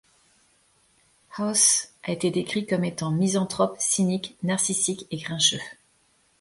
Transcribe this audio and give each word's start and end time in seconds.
House 1.37 1.89
a 2.03 2.11
été 2.11 2.31
décrit 2.31 2.65
comme 2.65 2.83
étant 2.83 3.11
misanthrope, 3.11 3.79
cynique, 3.79 4.35
narcissique, 4.41 5.05
et 5.11 5.17
grincheux. 5.17 5.61